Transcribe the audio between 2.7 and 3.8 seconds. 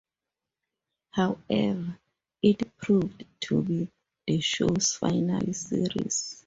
proved to